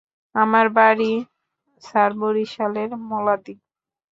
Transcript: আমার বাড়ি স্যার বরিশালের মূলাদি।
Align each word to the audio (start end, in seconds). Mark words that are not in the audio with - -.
আমার 0.35 0.67
বাড়ি 0.77 1.11
স্যার 1.83 2.11
বরিশালের 2.21 2.89
মূলাদি। 3.07 3.55